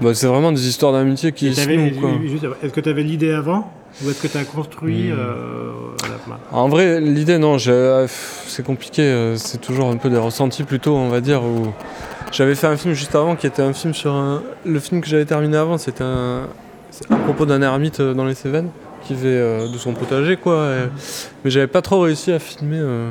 bah, 0.00 0.12
C'est 0.12 0.26
vraiment 0.26 0.50
des 0.50 0.66
histoires 0.66 0.92
d'amitié 0.92 1.30
qui 1.30 1.54
se 1.54 1.60
Est-ce 1.60 2.72
que 2.72 2.80
tu 2.80 2.88
avais 2.88 3.04
l'idée 3.04 3.32
avant? 3.32 3.70
Ou 4.02 4.10
est-ce 4.10 4.20
que 4.20 4.26
tu 4.26 4.36
as 4.36 4.44
construit 4.44 5.10
hmm. 5.10 5.16
euh, 5.16 5.70
En 6.50 6.68
vrai, 6.68 7.00
l'idée, 7.00 7.38
non. 7.38 7.58
C'est 7.58 8.64
compliqué. 8.64 9.02
Euh, 9.02 9.36
c'est 9.36 9.60
toujours 9.60 9.90
un 9.90 9.96
peu 9.96 10.10
des 10.10 10.18
ressentis 10.18 10.64
plutôt, 10.64 10.96
on 10.96 11.08
va 11.08 11.20
dire. 11.20 11.44
Où... 11.44 11.72
J'avais 12.32 12.56
fait 12.56 12.66
un 12.66 12.76
film 12.76 12.94
juste 12.94 13.14
avant 13.14 13.36
qui 13.36 13.46
était 13.46 13.62
un 13.62 13.72
film 13.72 13.94
sur 13.94 14.12
un... 14.12 14.42
Le 14.66 14.80
film 14.80 15.00
que 15.00 15.06
j'avais 15.06 15.24
terminé 15.24 15.56
avant, 15.56 15.78
c'était 15.78 16.02
un... 16.02 16.48
à 17.10 17.16
propos 17.16 17.46
d'un 17.46 17.62
ermite 17.62 18.00
euh, 18.00 18.12
dans 18.12 18.24
les 18.24 18.34
Cévennes 18.34 18.70
qui 19.06 19.14
vivait 19.14 19.68
de 19.68 19.76
son 19.76 19.92
potager, 19.92 20.38
quoi. 20.38 20.66
Mais 21.44 21.50
j'avais 21.50 21.66
pas 21.66 21.82
trop 21.82 22.00
réussi 22.00 22.32
à 22.32 22.38
filmer 22.38 22.78
euh, 22.80 23.10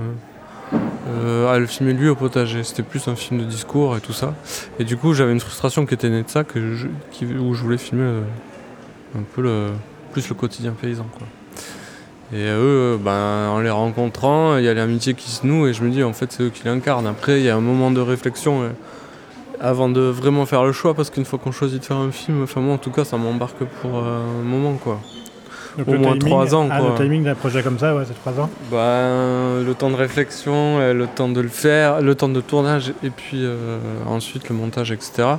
à 1.50 1.60
le 1.60 1.66
filmer 1.66 1.94
lui 1.94 2.10
au 2.10 2.16
potager. 2.16 2.64
C'était 2.64 2.84
plus 2.84 3.08
un 3.08 3.16
film 3.16 3.40
de 3.40 3.46
discours 3.46 3.96
et 3.98 4.02
tout 4.02 4.14
ça. 4.14 4.34
Et 4.80 4.84
du 4.84 4.98
coup, 4.98 5.14
j'avais 5.14 5.32
une 5.32 5.40
frustration 5.40 5.86
qui 5.86 5.94
était 5.94 6.10
née 6.10 6.24
de 6.24 6.30
ça, 6.30 6.44
que 6.44 6.60
où 6.60 7.54
je 7.54 7.62
voulais 7.62 7.78
filmer 7.78 8.04
euh, 8.04 8.22
un 9.18 9.24
peu 9.36 9.42
le, 9.42 9.68
plus 10.12 10.28
le 10.30 10.36
quotidien 10.36 10.72
paysan. 10.72 11.06
Et 12.34 12.46
eux, 12.48 13.00
ben, 13.04 13.50
en 13.50 13.60
les 13.60 13.70
rencontrant, 13.70 14.58
il 14.58 14.64
y 14.64 14.70
a 14.70 14.74
l'amitié 14.74 15.14
qui 15.14 15.30
se 15.30 15.46
noue 15.46 15.68
et 15.68 15.74
je 15.74 15.84
me 15.84 15.92
dis 15.92 16.04
en 16.04 16.14
fait 16.14 16.32
c'est 16.32 16.44
eux 16.44 16.50
qui 16.50 16.64
l'incarnent. 16.66 17.06
Après, 17.06 17.40
il 17.40 17.46
y 17.46 17.50
a 17.50 17.56
un 17.56 17.62
moment 17.62 17.92
de 17.92 18.02
réflexion 18.02 18.64
euh, 18.64 18.70
avant 19.60 19.88
de 19.88 20.02
vraiment 20.02 20.46
faire 20.46 20.64
le 20.64 20.72
choix 20.72 20.96
parce 20.96 21.10
qu'une 21.10 21.26
fois 21.26 21.38
qu'on 21.38 21.52
choisit 21.52 21.80
de 21.80 21.86
faire 21.86 21.98
un 21.98 22.12
film, 22.12 22.44
enfin 22.44 22.60
moi 22.62 22.74
en 22.74 22.80
tout 22.80 22.92
cas 22.92 23.06
ça 23.06 23.18
m'embarque 23.18 23.64
pour 23.82 24.00
un 24.00 24.44
moment 24.44 24.74
quoi 24.74 25.00
au 25.88 25.94
moins 25.94 26.18
trois 26.18 26.56
ans. 26.56 26.68
Ah, 26.72 26.82
le 26.82 26.96
timing 26.96 27.24
d'un 27.24 27.36
projet 27.36 27.64
comme 27.64 27.80
ça, 27.80 27.96
ouais, 27.96 28.04
c'est 28.08 28.14
trois 28.14 28.40
ans 28.40 28.50
ben, 28.72 29.64
Le 29.64 29.74
temps 29.78 29.90
de 29.90 29.96
réflexion, 29.96 30.80
le 30.94 31.08
temps 31.08 31.30
de 31.30 31.42
le 31.42 31.50
faire, 31.50 32.02
le 32.02 32.16
temps 32.16 32.30
de 32.30 32.42
tournage 32.42 32.94
et 33.04 33.10
puis 33.10 33.44
euh, 33.44 33.78
ensuite 34.08 34.50
le 34.50 34.56
montage, 34.56 34.92
etc. 34.92 35.36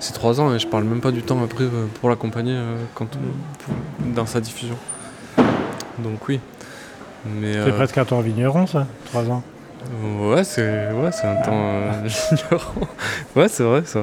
C'est 0.00 0.12
trois 0.12 0.40
ans 0.40 0.54
et 0.54 0.58
je 0.58 0.66
parle 0.66 0.84
même 0.84 1.00
pas 1.00 1.10
du 1.10 1.22
temps 1.22 1.42
après 1.42 1.64
euh, 1.64 1.86
pour 2.00 2.08
l'accompagner 2.08 2.54
euh, 2.54 2.76
quand, 2.94 3.08
dans 4.14 4.26
sa 4.26 4.40
diffusion. 4.40 4.76
Donc 5.98 6.28
oui. 6.28 6.40
C'est 7.42 7.72
presque 7.72 7.98
un 7.98 8.04
temps 8.04 8.20
vigneron 8.20 8.66
ça, 8.66 8.86
trois 9.06 9.28
ans 9.28 9.42
Ouais, 10.20 10.44
c'est 10.44 10.92
ouais, 10.92 11.10
un 11.24 11.34
temps 11.42 11.90
vigneron. 12.04 12.86
ouais, 13.36 13.48
c'est 13.48 13.64
vrai 13.64 13.82
ça. 13.84 14.02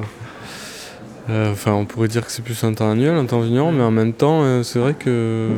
Euh, 1.28 1.52
enfin, 1.52 1.72
on 1.72 1.84
pourrait 1.84 2.08
dire 2.08 2.24
que 2.24 2.30
c'est 2.30 2.42
plus 2.42 2.62
un 2.62 2.72
temps 2.72 2.90
annuel, 2.90 3.14
un 3.14 3.26
temps 3.26 3.40
vigneron, 3.40 3.72
mais 3.72 3.82
en 3.82 3.90
même 3.90 4.12
temps, 4.12 4.42
euh, 4.42 4.62
c'est 4.62 4.78
vrai 4.78 4.94
que 4.94 5.50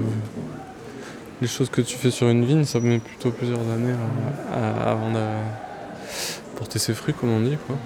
les 1.42 1.48
choses 1.48 1.68
que 1.68 1.82
tu 1.82 1.96
fais 1.96 2.10
sur 2.10 2.28
une 2.28 2.44
vigne, 2.44 2.64
ça 2.64 2.80
met 2.80 2.98
plutôt 2.98 3.30
plusieurs 3.30 3.60
années 3.60 3.94
avant 4.84 5.10
de 5.10 5.20
porter 6.56 6.78
ses 6.78 6.94
fruits, 6.94 7.14
comme 7.14 7.30
on 7.30 7.40
dit. 7.40 7.58
Quoi. 7.66 7.76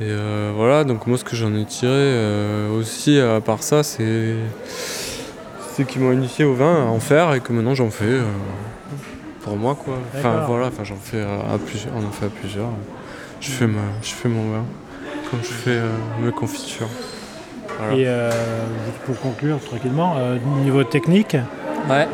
Et 0.00 0.10
euh, 0.10 0.52
voilà, 0.56 0.84
donc 0.84 1.06
moi, 1.06 1.18
ce 1.18 1.24
que 1.24 1.36
j'en 1.36 1.54
ai 1.54 1.66
tiré 1.66 2.68
aussi, 2.70 3.20
à 3.20 3.40
part 3.40 3.62
ça, 3.62 3.82
c'est 3.82 4.34
c'est 5.72 5.84
qu'ils 5.84 6.00
m'ont 6.00 6.12
initié 6.12 6.44
au 6.44 6.54
vin 6.54 6.86
à 6.86 6.86
en 6.86 7.00
faire 7.00 7.34
et 7.34 7.40
que 7.40 7.52
maintenant 7.52 7.74
j'en 7.74 7.90
fais 7.90 8.20
pour 9.42 9.56
moi. 9.56 9.74
Quoi. 9.74 9.98
Enfin, 10.16 10.44
voilà, 10.46 10.68
enfin, 10.68 10.84
j'en 10.84 10.96
fais 10.96 11.20
à 11.20 11.58
plusieurs, 11.58 11.92
on 11.94 12.06
en 12.06 12.10
fait 12.10 12.26
à 12.26 12.30
plusieurs. 12.30 12.70
Je 13.40 13.50
fais, 13.50 13.66
ma, 13.66 13.80
je 14.00 14.08
fais 14.08 14.28
mon 14.30 14.50
vin 14.50 14.64
je 15.42 15.48
fais 15.48 15.70
euh, 15.70 15.88
mes 16.22 16.32
confitures. 16.32 16.88
Et 17.92 18.04
euh, 18.06 18.30
pour 19.04 19.18
conclure 19.20 19.58
tranquillement, 19.58 20.14
euh, 20.16 20.38
niveau 20.62 20.84
technique, 20.84 21.36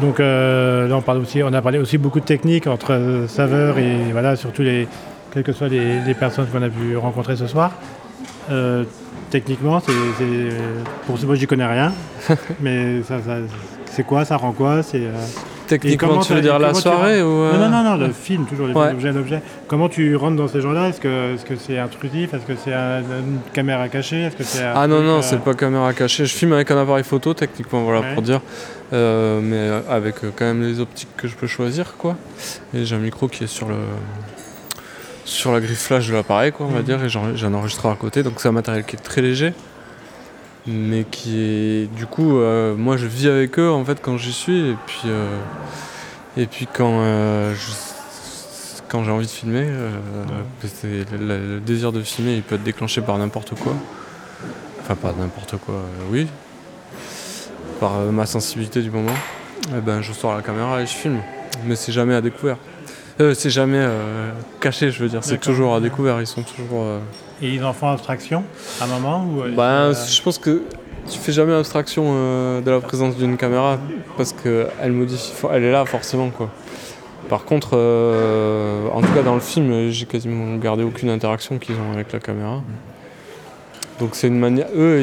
donc 0.00 0.19
là 0.19 0.89
on, 0.93 1.03
parle 1.03 1.19
aussi, 1.19 1.43
on 1.43 1.53
a 1.53 1.62
parlé 1.62 1.79
aussi 1.79 1.99
beaucoup 1.99 2.19
de 2.19 2.25
technique 2.25 2.67
entre 2.67 3.27
saveurs 3.29 3.79
et 3.79 4.11
voilà, 4.11 4.37
surtout 4.37 4.62
les, 4.62 4.89
quelles 5.33 5.43
que 5.43 5.53
soient 5.53 5.69
les, 5.69 6.15
personnes 6.15 6.47
qu'on 6.47 6.62
a 6.62 6.71
pu 6.71 6.97
rencontrer 6.97 7.37
ce 7.37 7.47
soir. 7.47 7.73
techniquement, 9.31 9.81
c'est, 9.81 9.93
pour 11.07 11.19
moi 11.25 11.35
j'y 11.35 11.47
connais 11.47 11.67
rien, 11.67 11.93
mais 12.61 13.03
ça, 13.03 13.19
c'est 13.91 14.03
quoi, 14.03 14.25
ça 14.25 14.39
rend 14.39 14.53
quoi? 14.53 14.83
C'est, 14.83 15.03
Techniquement, 15.71 16.19
tu 16.19 16.35
veux 16.35 16.41
dire 16.41 16.59
la 16.59 16.75
soirée 16.75 17.23
ou 17.23 17.29
non, 17.29 17.59
non, 17.59 17.71
non, 17.71 17.83
non, 17.85 17.97
le 17.97 18.12
film, 18.12 18.45
toujours 18.45 18.67
les 18.67 18.75
objets 18.75 19.12
d'objets. 19.12 19.41
Comment 19.69 19.89
tu 19.89 20.17
rentres 20.17 20.37
dans 20.37 20.49
ces 20.49 20.61
gens-là? 20.61 20.89
Est-ce 20.89 21.00
que 21.00 21.37
c'est 21.39 21.55
-ce 21.55 21.59
c'est 21.67 21.79
intrusif? 21.79 22.35
Est-ce 22.35 22.45
que 22.45 22.57
c'est 22.57 22.75
une 22.75 23.39
caméra 23.53 23.89
cachée? 23.89 24.23
Est-ce 24.23 24.37
que 24.37 24.45
c'est 24.45 24.65
Ah 24.65 24.87
non, 24.89 25.00
non, 25.03 25.23
c'est 25.23 25.41
pas 25.49 25.55
caméra 25.55 25.93
cachée. 25.93 26.27
Je 26.27 26.35
filme 26.35 26.55
avec 26.55 26.69
un 26.73 26.79
appareil 26.83 27.05
photo, 27.05 27.35
techniquement, 27.35 27.83
voilà, 27.85 28.00
pour 28.15 28.23
dire. 28.23 28.41
Euh, 28.93 29.41
mais 29.50 29.65
avec 29.89 30.17
euh, 30.25 30.31
quand 30.37 30.47
même 30.47 30.62
les 30.62 30.81
optiques 30.81 31.15
que 31.17 31.29
je 31.29 31.37
peux 31.37 31.47
choisir, 31.47 31.97
quoi. 31.97 32.17
Et 32.75 32.85
j'ai 32.85 32.97
un 32.97 33.05
micro 33.11 33.29
qui 33.29 33.45
est 33.45 33.53
sur 33.59 33.69
le 33.69 33.77
sur 35.25 35.53
la 35.53 35.61
griffe 35.61 35.85
flash 35.89 36.09
de 36.09 36.15
l'appareil, 36.15 36.50
quoi, 36.50 36.67
on 36.67 36.71
va 36.71 36.81
mhm. 36.81 36.85
dire, 36.85 37.05
et 37.05 37.09
j'ai 37.09 37.47
un 37.47 37.55
enregistreur 37.55 37.93
à 37.93 37.97
côté. 37.97 38.25
Donc 38.25 38.35
c'est 38.39 38.49
un 38.49 38.53
matériel 38.53 38.85
qui 38.85 38.97
est 38.97 39.05
très 39.11 39.23
léger 39.23 39.53
mais 40.67 41.05
qui 41.05 41.38
est 41.38 41.95
du 41.95 42.07
coup 42.07 42.38
euh, 42.38 42.75
moi 42.76 42.97
je 42.97 43.07
vis 43.07 43.29
avec 43.29 43.59
eux 43.59 43.71
en 43.71 43.85
fait 43.85 44.00
quand 44.02 44.19
j'y 44.19 44.33
suis 44.33 44.71
et 44.71 44.76
puis 44.87 45.02
euh, 45.07 45.38
et 46.37 46.47
puis 46.47 46.67
quand 46.67 47.00
euh, 47.00 47.55
quand 48.88 49.05
j'ai 49.05 49.11
envie 49.11 49.26
de 49.26 49.31
filmer 49.31 49.67
le, 51.12 51.61
désir 51.61 51.93
de 51.93 52.02
filmer 52.02 52.35
il 52.35 52.43
peut 52.43 52.57
être 52.57 52.62
déclenché 52.62 53.00
par 53.00 53.17
n'importe 53.19 53.55
quoi. 53.55 53.73
Enfin 54.83 54.97
par 54.97 55.17
n'importe 55.17 55.57
quoi 55.59 55.83
oui. 56.11 56.26
Par 57.79 58.00
ma 58.12 58.26
sensibilité 58.26 58.83
du 58.83 58.90
moment. 58.90 59.14
Et 59.69 59.76
eh 59.79 59.81
ben 59.81 60.02
je 60.02 60.12
sors 60.12 60.35
la 60.35 60.43
caméra 60.43 60.83
et 60.83 60.87
je 60.87 60.93
filme. 60.93 61.21
Mais 61.67 61.76
c'est 61.76 61.93
jamais 61.93 62.14
à 62.14 62.21
découvert 62.21 62.57
c'est 63.35 63.50
jamais 63.50 63.87
caché 64.61 64.91
je 64.91 65.03
veux 65.03 65.09
dire 65.09 65.23
c'est 65.23 65.39
toujours 65.39 65.75
à 65.75 65.81
découvert 65.81 66.21
ils 66.21 66.27
sont 66.27 66.43
toujours 66.43 67.00
et 67.43 67.55
ils 67.55 67.65
en 67.65 67.73
font 67.73 67.89
abstraction 67.89 68.45
à 68.81 68.85
un 68.85 68.87
moment 68.87 69.25
ou 69.25 69.43
euh, 69.43 69.50
bah, 69.55 69.93
Je 69.93 70.23
pense 70.23 70.39
que 70.39 70.62
tu 71.11 71.19
fais 71.19 71.33
jamais 71.33 71.55
abstraction 71.55 72.05
euh, 72.07 72.61
de 72.61 72.71
la 72.71 72.81
présence 72.81 73.17
d'une 73.17 73.37
caméra 73.37 73.79
parce 74.17 74.33
qu'elle 74.33 74.93
modifie, 74.93 75.33
elle 75.50 75.65
est 75.65 75.73
là 75.73 75.85
forcément 75.87 76.31
quoi. 76.31 76.50
Par 77.29 77.45
contre, 77.45 77.71
euh, 77.75 78.89
en 78.93 79.00
tout 79.00 79.12
cas 79.12 79.23
dans 79.23 79.35
le 79.35 79.41
film, 79.41 79.89
j'ai 79.91 80.05
quasiment 80.05 80.57
gardé 80.57 80.83
aucune 80.83 81.09
interaction 81.09 81.59
qu'ils 81.59 81.77
ont 81.77 81.93
avec 81.95 82.12
la 82.12 82.19
caméra. 82.19 82.61
Donc 84.00 84.11
c'est 84.15 84.27
une 84.27 84.39
manière, 84.39 84.67
eux 84.77 85.03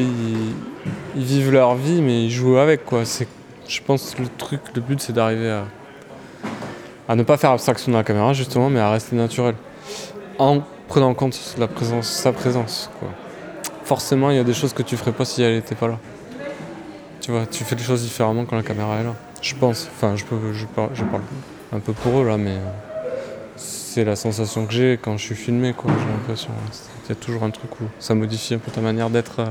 ils, 1.16 1.24
vivent 1.24 1.52
leur 1.52 1.76
vie 1.76 2.02
mais 2.02 2.26
ils 2.26 2.32
jouent 2.32 2.58
avec 2.58 2.86
quoi. 2.86 3.06
C'est, 3.06 3.28
je 3.68 3.82
pense 3.82 4.14
que 4.14 4.22
le 4.22 4.28
truc, 4.38 4.62
le 4.76 4.82
but 4.82 5.02
c'est 5.02 5.14
d'arriver 5.14 5.50
à, 5.50 5.66
à 7.08 7.16
ne 7.16 7.24
pas 7.24 7.38
faire 7.38 7.52
abstraction 7.52 7.92
de 7.92 7.98
la 7.98 8.04
caméra 8.04 8.34
justement, 8.34 8.70
mais 8.70 8.80
à 8.80 8.92
rester 8.92 9.16
naturel. 9.16 9.56
En 10.40 10.62
prenant 10.88 11.10
en 11.10 11.14
compte 11.14 11.56
la 11.58 11.68
présence, 11.68 12.08
sa 12.08 12.32
présence. 12.32 12.90
Forcément, 13.84 14.30
il 14.32 14.38
y 14.38 14.40
a 14.40 14.44
des 14.44 14.54
choses 14.54 14.74
que 14.74 14.84
tu 14.84 14.98
ferais 14.98 15.12
pas 15.12 15.26
si 15.26 15.42
elle 15.42 15.56
n'était 15.56 15.76
pas 15.76 15.88
là. 15.88 16.00
Tu 17.22 17.32
vois, 17.32 17.46
tu 17.46 17.64
fais 17.64 17.76
les 17.76 17.84
choses 17.84 18.04
différemment 18.04 18.46
quand 18.46 18.56
la 18.56 18.64
caméra 18.64 18.98
est 19.00 19.04
là. 19.04 19.16
Je 19.42 19.56
pense. 19.56 19.88
Enfin, 19.96 20.16
je, 20.16 20.24
parle, 20.66 20.90
un 21.74 21.80
peu 21.80 21.94
pour 21.94 22.20
eux 22.20 22.28
là, 22.28 22.38
mais 22.38 22.58
c'est 23.56 24.04
la 24.04 24.16
sensation 24.16 24.66
que 24.66 24.74
j'ai 24.74 25.00
quand 25.02 25.18
je 25.18 25.24
suis 25.24 25.36
filmé, 25.36 25.74
quoi. 25.74 25.92
J'ai 25.92 26.12
l'impression. 26.12 26.50
Il 27.06 27.10
y 27.10 27.12
a 27.14 27.16
toujours 27.16 27.44
un 27.44 27.50
truc 27.50 27.72
où 27.82 27.86
ça 28.00 28.14
modifie 28.14 28.54
un 28.54 28.60
peu 28.60 28.72
ta 28.72 28.82
manière 28.82 29.10
d'être. 29.10 29.40
Euh. 29.40 29.46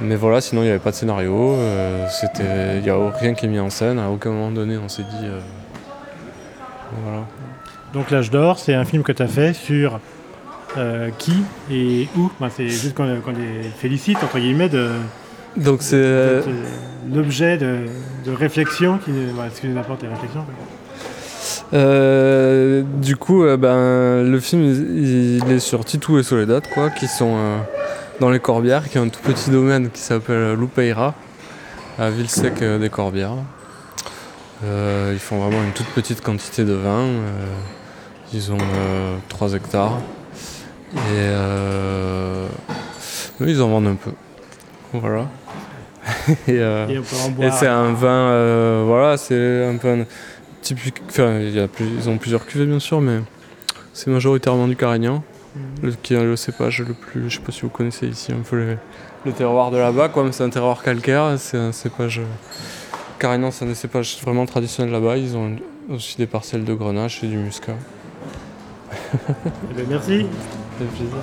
Mais 0.00 0.16
voilà, 0.16 0.40
sinon 0.40 0.62
il 0.62 0.64
n'y 0.64 0.70
avait 0.70 0.80
pas 0.80 0.90
de 0.90 0.96
scénario, 0.96 1.54
euh, 1.54 2.08
il 2.40 2.82
n'y 2.82 2.90
a 2.90 3.10
rien 3.10 3.34
qui 3.34 3.46
est 3.46 3.48
mis 3.48 3.60
en 3.60 3.70
scène, 3.70 3.98
à 3.98 4.10
aucun 4.10 4.30
moment 4.30 4.50
donné 4.50 4.76
on 4.76 4.88
s'est 4.88 5.04
dit. 5.04 5.24
Euh, 5.26 5.38
voilà. 7.04 7.20
Donc 7.92 8.10
L'âge 8.10 8.30
d'or, 8.30 8.58
c'est 8.58 8.74
un 8.74 8.84
film 8.84 9.02
que 9.02 9.12
tu 9.12 9.22
as 9.22 9.28
fait 9.28 9.52
sur 9.52 10.00
euh, 10.78 11.10
qui 11.18 11.34
et 11.70 12.08
où? 12.16 12.30
c'est 12.56 12.68
juste 12.68 12.94
qu'on 12.94 13.04
les 13.04 13.68
félicite, 13.76 14.22
entre 14.22 14.38
guillemets, 14.38 14.70
de. 14.70 14.88
Donc 15.56 15.82
c'est. 15.82 15.96
Euh, 15.96 16.40
l'objet 17.12 17.58
de, 17.58 17.86
réflexion 18.26 18.98
qui. 18.98 19.10
ce 19.54 19.60
qui 19.60 19.68
nous 19.68 19.78
apporte 19.78 20.02
les 20.02 20.08
réflexions. 20.08 20.46
Euh, 21.74 22.82
du 23.02 23.16
coup, 23.16 23.44
ben, 23.58 24.22
le 24.22 24.40
film 24.40 24.62
il, 24.62 25.52
est 25.52 25.58
sur 25.58 25.84
Titou 25.84 26.18
et 26.18 26.22
Soledad, 26.22 26.62
quoi, 26.72 26.88
qui 26.90 27.08
sont 27.08 27.36
dans 28.22 28.30
les 28.30 28.38
Corbières, 28.38 28.88
qui 28.88 28.98
est 28.98 29.00
un 29.00 29.08
tout 29.08 29.20
petit 29.20 29.50
domaine 29.50 29.90
qui 29.90 30.00
s'appelle 30.00 30.54
Loupeira, 30.54 31.14
à 31.98 32.08
Villesec 32.08 32.62
des 32.62 32.88
Corbières. 32.88 33.34
ils 34.62 35.18
font 35.18 35.38
vraiment 35.38 35.60
une 35.64 35.72
toute 35.72 35.88
petite 35.88 36.20
quantité 36.20 36.64
de 36.64 36.72
vin. 36.72 37.08
Ils 38.32 38.52
ont 38.52 38.58
3 39.28 39.54
hectares. 39.54 39.98
Et 40.94 40.98
euh, 41.18 42.46
ils 43.40 43.60
en 43.60 43.68
vendent 43.68 43.88
un 43.88 43.96
peu. 43.96 44.12
Voilà. 44.92 45.26
et, 46.46 46.60
euh, 46.60 46.86
c'est 47.50 47.66
un 47.66 47.92
vin, 47.92 48.08
euh, 48.08 48.84
voilà, 48.86 49.16
c'est 49.16 49.64
un 49.66 49.78
peu 49.78 49.88
un 49.88 50.04
typique. 50.60 51.02
Enfin, 51.08 51.40
y 51.40 51.58
a 51.58 51.66
plus- 51.66 51.88
ils 51.98 52.08
ont 52.08 52.18
plusieurs 52.18 52.46
cuvées 52.46 52.66
bien 52.66 52.78
sûr, 52.78 53.00
mais 53.00 53.18
c'est 53.92 54.10
majoritairement 54.10 54.68
du 54.68 54.76
Carignan. 54.76 55.24
Le, 55.82 55.92
qui 55.92 56.14
est 56.14 56.22
le 56.22 56.36
cépage 56.36 56.80
le 56.80 56.94
plus. 56.94 57.30
Je 57.30 57.36
sais 57.36 57.42
pas 57.42 57.52
si 57.52 57.62
vous 57.62 57.68
connaissez 57.68 58.06
ici 58.08 58.32
un 58.32 58.42
peu 58.42 58.56
le, 58.56 58.76
le 59.24 59.32
terroir 59.32 59.70
de 59.70 59.76
là-bas, 59.78 60.08
quoi, 60.08 60.24
mais 60.24 60.32
c'est 60.32 60.44
un 60.44 60.50
terroir 60.50 60.82
calcaire, 60.82 61.34
c'est 61.38 61.58
un 61.58 61.72
cépage. 61.72 62.18
euh, 62.20 62.24
Carignan, 63.18 63.50
c'est 63.50 63.64
un 63.64 63.68
des 63.68 63.74
cépages 63.76 64.18
vraiment 64.22 64.46
traditionnels 64.46 64.92
là-bas. 64.92 65.16
Ils 65.16 65.36
ont 65.36 65.56
aussi 65.88 66.16
des 66.16 66.26
parcelles 66.26 66.64
de 66.64 66.74
grenache 66.74 67.22
et 67.22 67.28
du 67.28 67.36
muscat. 67.36 67.74
Eh 69.14 69.74
ben, 69.74 69.86
merci. 69.88 70.26
Ça 70.78 70.84
fait 70.84 70.96
plaisir. 70.96 71.18